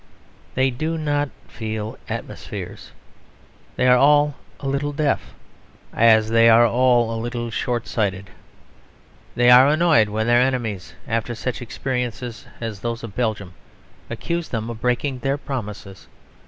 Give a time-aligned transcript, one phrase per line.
[0.55, 2.91] They do not feel atmospheres.
[3.75, 5.35] They are all a little deaf;
[5.93, 8.31] as they are all a little short sighted.
[9.35, 13.53] They are annoyed when their enemies, after such experiences as those of Belgium,
[14.09, 16.07] accuse them of breaking their promises.